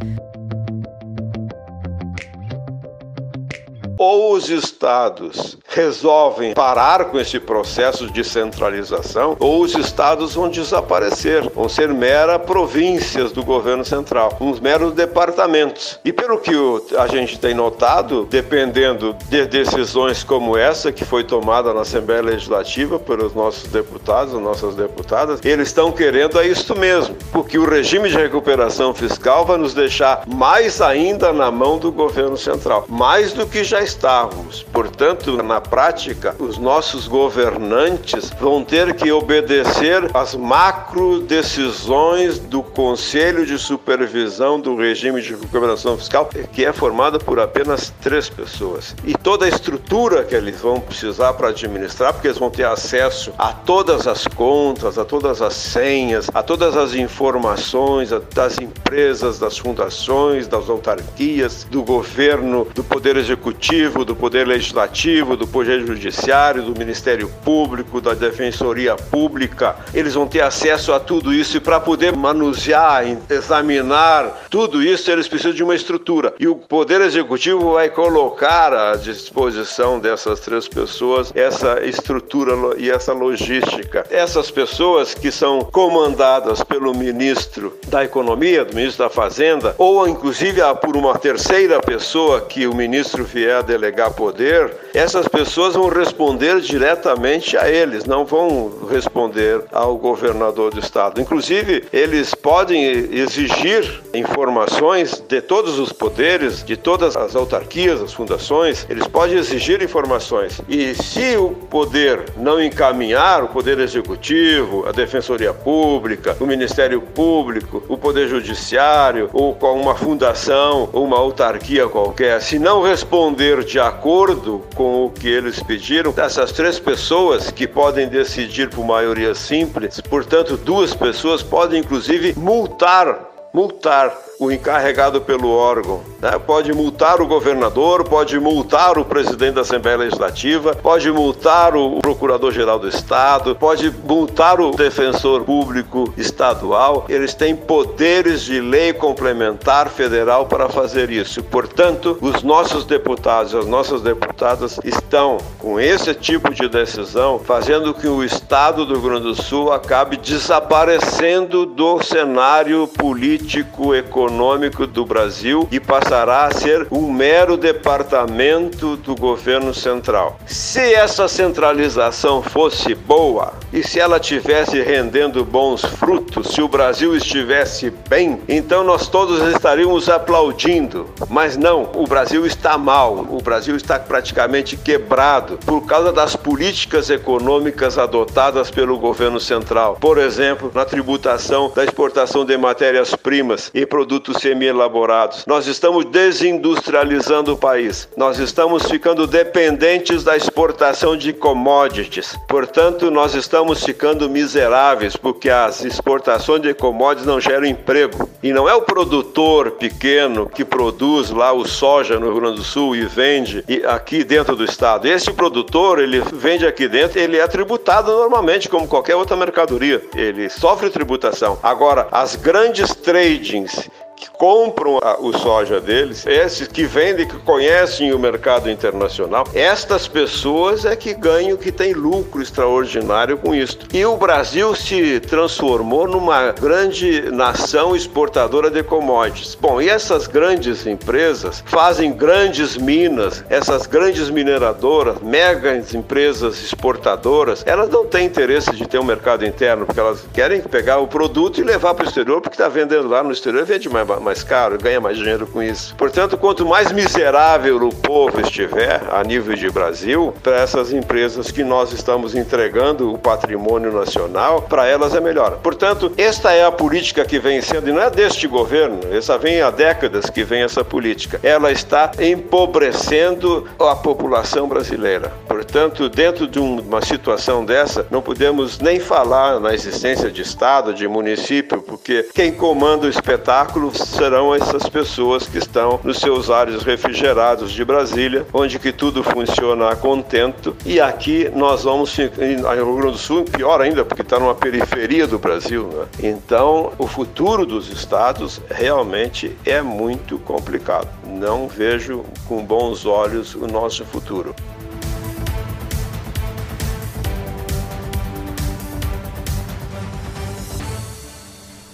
Ou 4.03 4.33
os 4.33 4.49
estados 4.49 5.57
resolvem 5.69 6.53
parar 6.53 7.05
com 7.05 7.17
esse 7.17 7.39
processo 7.39 8.11
de 8.11 8.21
centralização, 8.21 9.37
ou 9.39 9.61
os 9.61 9.75
estados 9.75 10.35
vão 10.35 10.49
desaparecer, 10.49 11.49
vão 11.49 11.69
ser 11.69 11.87
mera 11.93 12.37
províncias 12.37 13.31
do 13.31 13.43
governo 13.43 13.85
central, 13.85 14.35
uns 14.41 14.59
meros 14.59 14.93
departamentos. 14.93 15.99
E 16.03 16.11
pelo 16.11 16.37
que 16.37 16.53
a 16.97 17.07
gente 17.07 17.39
tem 17.39 17.53
notado, 17.53 18.27
dependendo 18.29 19.15
de 19.29 19.45
decisões 19.45 20.21
como 20.21 20.57
essa 20.57 20.91
que 20.91 21.05
foi 21.05 21.23
tomada 21.23 21.73
na 21.73 21.81
Assembleia 21.81 22.21
Legislativa 22.21 22.99
pelos 22.99 23.33
nossos 23.33 23.69
deputados, 23.69 24.33
nossas 24.33 24.75
deputadas, 24.75 25.39
eles 25.45 25.69
estão 25.69 25.91
querendo 25.91 26.39
é 26.39 26.47
isto 26.47 26.77
mesmo, 26.77 27.15
porque 27.31 27.57
o 27.57 27.65
regime 27.65 28.09
de 28.09 28.17
recuperação 28.17 28.93
fiscal 28.93 29.45
vai 29.45 29.57
nos 29.57 29.73
deixar 29.73 30.23
mais 30.27 30.81
ainda 30.81 31.31
na 31.31 31.49
mão 31.49 31.77
do 31.77 31.91
governo 31.91 32.35
central, 32.35 32.85
mais 32.89 33.31
do 33.31 33.47
que 33.47 33.63
já 33.63 33.81
estávamos. 33.93 34.63
Portanto, 34.63 35.41
na 35.43 35.61
prática, 35.61 36.35
os 36.39 36.57
nossos 36.57 37.07
governantes 37.07 38.31
vão 38.39 38.63
ter 38.63 38.95
que 38.95 39.11
obedecer 39.11 40.09
às 40.13 40.35
macro 40.35 41.19
decisões 41.21 42.39
do 42.39 42.63
Conselho 42.63 43.45
de 43.45 43.57
Supervisão 43.57 44.59
do 44.59 44.75
Regime 44.75 45.21
de 45.21 45.35
Recuperação 45.35 45.97
Fiscal, 45.97 46.29
que 46.51 46.65
é 46.65 46.73
formado 46.73 47.19
por 47.19 47.39
apenas 47.39 47.93
três 48.01 48.29
pessoas. 48.29 48.95
E 49.05 49.13
toda 49.13 49.45
a 49.45 49.49
estrutura 49.49 50.23
que 50.23 50.35
eles 50.35 50.59
vão 50.59 50.79
precisar 50.79 51.33
para 51.33 51.49
administrar, 51.49 52.13
porque 52.13 52.27
eles 52.27 52.39
vão 52.39 52.49
ter 52.49 52.65
acesso 52.65 53.31
a 53.37 53.53
todas 53.53 54.07
as 54.07 54.27
contas, 54.27 54.97
a 54.97 55.05
todas 55.05 55.41
as 55.41 55.53
senhas, 55.53 56.29
a 56.33 56.41
todas 56.41 56.75
as 56.75 56.95
informações 56.95 58.09
das 58.33 58.57
empresas, 58.59 59.39
das 59.39 59.57
fundações, 59.57 60.47
das 60.47 60.69
autarquias, 60.69 61.65
do 61.69 61.83
governo, 61.83 62.67
do 62.73 62.83
Poder 62.83 63.17
Executivo 63.17 63.82
executivo, 63.83 64.05
do 64.05 64.15
poder 64.15 64.47
legislativo, 64.47 65.35
do 65.35 65.47
poder 65.47 65.85
judiciário, 65.85 66.63
do 66.63 66.77
Ministério 66.77 67.29
Público, 67.43 67.99
da 67.99 68.13
Defensoria 68.13 68.95
Pública. 68.95 69.75
Eles 69.93 70.13
vão 70.13 70.27
ter 70.27 70.41
acesso 70.41 70.93
a 70.93 70.99
tudo 70.99 71.33
isso 71.33 71.57
e 71.57 71.59
para 71.59 71.79
poder 71.79 72.15
manusear, 72.15 73.05
examinar 73.29 74.45
tudo 74.49 74.81
isso, 74.81 75.11
eles 75.11 75.27
precisam 75.27 75.53
de 75.53 75.63
uma 75.63 75.75
estrutura. 75.75 76.33
E 76.39 76.47
o 76.47 76.55
poder 76.55 77.01
executivo 77.01 77.73
vai 77.73 77.89
colocar 77.89 78.73
à 78.73 78.95
disposição 78.95 79.99
dessas 79.99 80.39
três 80.39 80.67
pessoas 80.67 81.31
essa 81.35 81.83
estrutura 81.83 82.53
e 82.77 82.89
essa 82.89 83.13
logística. 83.13 84.05
Essas 84.09 84.51
pessoas 84.51 85.13
que 85.13 85.31
são 85.31 85.61
comandadas 85.61 86.63
pelo 86.63 86.93
ministro 86.93 87.77
da 87.87 88.03
Economia, 88.03 88.65
do 88.65 88.75
ministro 88.75 89.03
da 89.03 89.09
Fazenda, 89.09 89.75
ou 89.77 90.07
inclusive 90.07 90.61
por 90.81 90.95
uma 90.95 91.17
terceira 91.17 91.79
pessoa 91.79 92.41
que 92.41 92.67
o 92.67 92.75
ministro 92.75 93.23
vier 93.23 93.62
delegar 93.63 94.11
poder, 94.13 94.71
essas 94.93 95.27
pessoas 95.27 95.73
vão 95.73 95.89
responder 95.89 96.59
diretamente 96.61 97.57
a 97.57 97.69
eles, 97.69 98.05
não 98.05 98.25
vão 98.25 98.71
responder 98.89 99.63
ao 99.71 99.97
governador 99.97 100.71
do 100.71 100.79
estado. 100.79 101.19
Inclusive, 101.19 101.85
eles 101.91 102.35
podem 102.35 102.83
exigir 102.83 104.03
informações 104.13 105.19
de 105.27 105.41
todos 105.41 105.79
os 105.79 105.91
poderes, 105.91 106.63
de 106.63 106.77
todas 106.77 107.15
as 107.15 107.35
autarquias, 107.35 108.01
as 108.01 108.13
fundações, 108.13 108.85
eles 108.89 109.07
podem 109.07 109.37
exigir 109.37 109.81
informações. 109.81 110.61
E 110.67 110.93
se 110.95 111.35
o 111.37 111.49
poder 111.49 112.33
não 112.37 112.61
encaminhar, 112.61 113.43
o 113.43 113.47
poder 113.47 113.79
executivo, 113.79 114.85
a 114.87 114.91
defensoria 114.91 115.53
pública, 115.53 116.35
o 116.39 116.45
Ministério 116.45 117.01
Público, 117.01 117.83
o 117.87 117.97
poder 117.97 118.27
judiciário 118.27 119.29
ou 119.33 119.55
com 119.55 119.79
uma 119.79 119.95
fundação 119.95 120.89
ou 120.93 121.03
uma 121.03 121.17
autarquia 121.17 121.87
qualquer, 121.87 122.41
se 122.41 122.59
não 122.59 122.81
responder 122.81 123.52
de 123.61 123.77
acordo 123.77 124.63
com 124.73 125.05
o 125.05 125.09
que 125.09 125.27
eles 125.27 125.61
pediram, 125.61 126.13
essas 126.15 126.53
três 126.53 126.79
pessoas 126.79 127.51
que 127.51 127.67
podem 127.67 128.07
decidir 128.07 128.69
por 128.69 128.85
maioria 128.85 129.35
simples, 129.35 129.99
portanto, 129.99 130.55
duas 130.55 130.93
pessoas 130.93 131.43
podem 131.43 131.81
inclusive 131.81 132.33
multar 132.37 133.32
multar 133.53 134.11
o 134.39 134.51
encarregado 134.51 135.21
pelo 135.21 135.49
órgão. 135.51 136.01
Né? 136.19 136.31
Pode 136.39 136.73
multar 136.73 137.21
o 137.21 137.27
governador, 137.27 138.03
pode 138.03 138.37
multar 138.39 138.97
o 138.97 139.05
presidente 139.05 139.53
da 139.53 139.61
Assembleia 139.61 139.97
Legislativa, 139.97 140.75
pode 140.75 141.09
multar 141.11 141.75
o 141.75 141.99
procurador-geral 141.99 142.79
do 142.79 142.87
Estado, 142.87 143.55
pode 143.55 143.91
multar 143.91 144.59
o 144.59 144.71
defensor 144.71 145.43
público 145.43 146.11
estadual. 146.17 147.05
Eles 147.07 147.35
têm 147.35 147.55
poderes 147.55 148.41
de 148.41 148.59
lei 148.59 148.91
complementar 148.91 149.87
federal 149.87 150.47
para 150.47 150.67
fazer 150.67 151.11
isso. 151.11 151.43
Portanto, 151.43 152.17
os 152.19 152.41
nossos 152.41 152.85
deputados 152.85 153.53
e 153.53 153.57
as 153.57 153.67
nossas 153.67 154.01
deputadas 154.01 154.79
estão, 154.83 155.37
com 155.59 155.79
esse 155.79 156.13
tipo 156.15 156.51
de 156.53 156.67
decisão, 156.67 157.39
fazendo 157.39 157.93
que 157.93 158.07
o 158.07 158.23
Estado 158.23 158.85
do 158.85 158.95
Rio 158.95 159.03
Grande 159.03 159.27
do 159.27 159.41
Sul 159.41 159.71
acabe 159.71 160.17
desaparecendo 160.17 161.65
do 161.67 162.01
cenário 162.01 162.87
político 162.87 163.42
econômico 163.43 163.93
Econômico 163.95 164.87
do 164.87 165.05
Brasil 165.05 165.67
e 165.71 165.79
passará 165.79 166.45
a 166.45 166.51
ser 166.51 166.87
um 166.91 167.11
mero 167.11 167.57
departamento 167.57 168.95
do 168.97 169.15
governo 169.15 169.73
central. 169.73 170.39
Se 170.45 170.93
essa 170.93 171.27
centralização 171.27 172.41
fosse 172.41 172.95
boa 172.95 173.53
e 173.71 173.83
se 173.83 173.99
ela 173.99 174.19
tivesse 174.19 174.81
rendendo 174.81 175.43
bons 175.43 175.83
frutos, 175.83 176.22
se 176.41 176.61
o 176.61 176.67
Brasil 176.67 177.15
estivesse 177.15 177.91
bem, 178.09 178.41
então 178.47 178.83
nós 178.83 179.07
todos 179.07 179.41
estaríamos 179.53 180.09
aplaudindo. 180.09 181.09
Mas 181.29 181.57
não, 181.57 181.89
o 181.93 182.07
Brasil 182.07 182.45
está 182.45 182.77
mal, 182.77 183.27
o 183.29 183.41
Brasil 183.41 183.75
está 183.75 183.99
praticamente 183.99 184.77
quebrado 184.77 185.59
por 185.65 185.85
causa 185.85 186.11
das 186.11 186.35
políticas 186.35 187.09
econômicas 187.09 187.97
adotadas 187.97 188.71
pelo 188.71 188.97
governo 188.97 189.39
central. 189.39 189.97
Por 189.99 190.17
exemplo, 190.17 190.71
na 190.73 190.85
tributação 190.85 191.71
da 191.75 191.83
exportação 191.83 192.45
de 192.45 192.57
matérias-primas 192.57 193.69
e 193.73 193.85
produtos 193.85 194.37
semi-elaborados. 194.37 195.45
Nós 195.45 195.67
estamos 195.67 196.05
desindustrializando 196.05 197.53
o 197.53 197.57
país. 197.57 198.07
Nós 198.15 198.39
estamos 198.39 198.83
ficando 198.89 199.27
dependentes 199.27 200.23
da 200.23 200.37
exportação 200.37 201.17
de 201.17 201.33
commodities. 201.33 202.37
Portanto, 202.47 203.11
nós 203.11 203.35
estamos 203.35 203.83
ficando 203.83 204.29
miseráveis 204.29 205.15
porque 205.15 205.49
as 205.49 205.83
exportações 205.83 206.22
de 206.61 206.73
commodities 206.73 207.25
não 207.25 207.39
geram 207.39 207.65
emprego. 207.65 208.29
E 208.41 208.51
não 208.51 208.67
é 208.67 208.73
o 208.73 208.81
produtor 208.81 209.71
pequeno 209.71 210.49
que 210.49 210.65
produz 210.65 211.29
lá 211.29 211.51
o 211.53 211.67
soja 211.67 212.19
no 212.19 212.31
Rio 212.31 212.41
Grande 212.41 212.57
do 212.57 212.63
Sul 212.63 212.95
e 212.95 213.05
vende 213.05 213.63
aqui 213.87 214.23
dentro 214.23 214.55
do 214.55 214.63
estado. 214.63 215.07
Esse 215.07 215.31
produtor, 215.31 215.99
ele 215.99 216.21
vende 216.33 216.65
aqui 216.65 216.87
dentro, 216.87 217.19
ele 217.19 217.37
é 217.37 217.47
tributado 217.47 218.11
normalmente 218.11 218.69
como 218.69 218.87
qualquer 218.87 219.15
outra 219.15 219.35
mercadoria. 219.35 220.01
Ele 220.15 220.49
sofre 220.49 220.89
tributação. 220.89 221.57
Agora, 221.61 222.07
as 222.11 222.35
grandes 222.35 222.93
tradings 222.95 223.89
que 224.23 224.29
compram 224.31 224.99
a, 224.99 225.19
o 225.19 225.37
soja 225.37 225.81
deles, 225.81 226.25
esses 226.25 226.67
que 226.67 226.85
vendem, 226.85 227.27
que 227.27 227.37
conhecem 227.39 228.13
o 228.13 228.19
mercado 228.19 228.69
internacional, 228.69 229.45
estas 229.53 230.07
pessoas 230.07 230.85
é 230.85 230.95
que 230.95 231.13
ganham, 231.13 231.57
que 231.57 231.71
têm 231.71 231.93
lucro 231.93 232.41
extraordinário 232.41 233.37
com 233.37 233.53
isso. 233.53 233.79
E 233.93 234.05
o 234.05 234.15
Brasil 234.15 234.73
se 234.75 235.19
transformou 235.19 236.07
numa 236.07 236.51
grande 236.51 237.29
nação 237.31 237.95
exportadora 237.95 238.71
de 238.71 238.81
commodities. 238.81 239.55
Bom, 239.55 239.81
e 239.81 239.89
essas 239.89 240.25
grandes 240.25 240.87
empresas 240.87 241.61
fazem 241.65 242.13
grandes 242.13 242.77
minas, 242.77 243.43
essas 243.49 243.85
grandes 243.87 244.29
mineradoras, 244.29 245.19
megas 245.21 245.93
empresas 245.93 246.63
exportadoras, 246.63 247.63
elas 247.65 247.89
não 247.89 248.05
têm 248.05 248.25
interesse 248.25 248.71
de 248.71 248.87
ter 248.87 248.99
um 248.99 249.03
mercado 249.03 249.45
interno, 249.45 249.85
porque 249.85 249.99
elas 249.99 250.25
querem 250.33 250.61
pegar 250.61 250.99
o 250.99 251.07
produto 251.07 251.59
e 251.59 251.63
levar 251.63 251.93
para 251.93 252.05
o 252.05 252.07
exterior, 252.07 252.39
porque 252.39 252.55
está 252.55 252.69
vendendo 252.69 253.09
lá 253.09 253.21
no 253.21 253.31
exterior, 253.31 253.65
vende 253.65 253.89
mais 253.89 254.07
mais 254.19 254.43
caro, 254.43 254.77
ganha 254.77 254.99
mais 254.99 255.17
dinheiro 255.17 255.47
com 255.47 255.61
isso. 255.61 255.95
Portanto, 255.95 256.37
quanto 256.37 256.65
mais 256.65 256.91
miserável 256.91 257.77
o 257.77 257.93
povo 257.93 258.41
estiver 258.41 259.01
a 259.11 259.23
nível 259.23 259.55
de 259.55 259.69
Brasil, 259.69 260.33
para 260.41 260.57
essas 260.57 260.91
empresas 260.91 261.51
que 261.51 261.63
nós 261.63 261.91
estamos 261.91 262.35
entregando 262.35 263.13
o 263.13 263.17
patrimônio 263.17 263.91
nacional, 263.91 264.61
para 264.61 264.85
elas 264.87 265.15
é 265.15 265.19
melhor. 265.19 265.59
Portanto, 265.61 266.11
esta 266.17 266.51
é 266.53 266.65
a 266.65 266.71
política 266.71 267.25
que 267.25 267.39
vem 267.39 267.61
sendo, 267.61 267.89
e 267.89 267.91
não 267.91 268.01
é 268.01 268.09
deste 268.09 268.47
governo, 268.47 268.99
essa 269.11 269.37
vem 269.37 269.61
há 269.61 269.69
décadas 269.69 270.29
que 270.29 270.43
vem 270.43 270.63
essa 270.63 270.83
política. 270.83 271.39
Ela 271.43 271.71
está 271.71 272.11
empobrecendo 272.19 273.67
a 273.79 273.95
população 273.95 274.67
brasileira. 274.67 275.31
Portanto, 275.53 276.09
dentro 276.09 276.47
de 276.47 276.57
uma 276.57 276.99
situação 277.05 277.63
dessa, 277.63 278.07
não 278.09 278.23
podemos 278.23 278.79
nem 278.79 278.99
falar 278.99 279.59
na 279.59 279.71
existência 279.71 280.31
de 280.31 280.41
Estado, 280.41 280.95
de 280.95 281.07
município, 281.07 281.79
porque 281.79 282.27
quem 282.33 282.51
comanda 282.51 283.05
o 283.05 283.09
espetáculo 283.09 283.95
serão 283.95 284.55
essas 284.55 284.89
pessoas 284.89 285.47
que 285.47 285.59
estão 285.59 285.99
nos 286.03 286.17
seus 286.17 286.49
ares 286.49 286.81
refrigerados 286.81 287.71
de 287.71 287.85
Brasília, 287.85 288.47
onde 288.51 288.79
que 288.79 288.91
tudo 288.91 289.21
funciona 289.21 289.89
a 289.89 289.95
contento. 289.95 290.75
E 290.83 290.99
aqui 290.99 291.47
nós 291.55 291.83
vamos, 291.83 292.17
em 292.17 292.55
Rio 292.55 292.95
Grande 292.95 293.11
do 293.11 293.19
Sul, 293.19 293.43
pior 293.43 293.79
ainda, 293.79 294.03
porque 294.03 294.23
está 294.23 294.39
numa 294.39 294.55
periferia 294.55 295.27
do 295.27 295.37
Brasil. 295.37 295.87
Né? 295.87 296.31
Então, 296.31 296.93
o 296.97 297.05
futuro 297.05 297.63
dos 297.63 297.91
estados 297.91 298.59
realmente 298.71 299.55
é 299.63 299.83
muito 299.83 300.39
complicado. 300.39 301.09
Não 301.27 301.67
vejo 301.67 302.25
com 302.47 302.65
bons 302.65 303.05
olhos 303.05 303.53
o 303.53 303.67
nosso 303.67 304.03
futuro. 304.03 304.55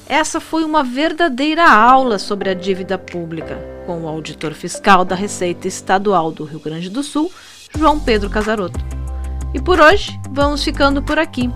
Essa 0.09 0.39
foi 0.39 0.63
uma 0.63 0.83
verdadeira 0.83 1.71
aula 1.71 2.17
sobre 2.17 2.49
a 2.49 2.55
dívida 2.55 2.97
pública, 2.97 3.59
com 3.85 4.01
o 4.01 4.07
auditor 4.07 4.55
fiscal 4.55 5.05
da 5.05 5.13
Receita 5.13 5.67
Estadual 5.67 6.31
do 6.31 6.45
Rio 6.45 6.59
Grande 6.59 6.89
do 6.89 7.03
Sul, 7.03 7.31
João 7.77 7.99
Pedro 7.99 8.27
Casaroto. 8.27 8.79
E 9.53 9.61
por 9.61 9.79
hoje, 9.79 10.19
vamos 10.31 10.63
ficando 10.63 11.03
por 11.03 11.19
aqui. 11.19 11.47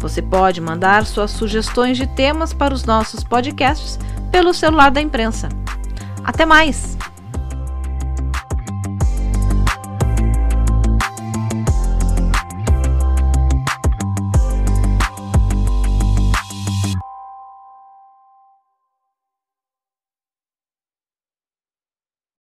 Você 0.00 0.20
pode 0.20 0.60
mandar 0.60 1.06
suas 1.06 1.30
sugestões 1.30 1.96
de 1.96 2.08
temas 2.08 2.52
para 2.52 2.74
os 2.74 2.84
nossos 2.84 3.22
podcasts 3.22 4.00
pelo 4.32 4.52
celular 4.52 4.90
da 4.90 5.00
imprensa. 5.00 5.48
Até 6.24 6.44
mais! 6.44 6.98